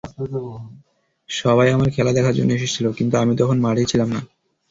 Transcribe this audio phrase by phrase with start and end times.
[1.29, 4.21] সবাই আমার খেলা দেখার জন্য এসেছিল, কিন্তু আমি তখন মাঠেই ছিলাম না।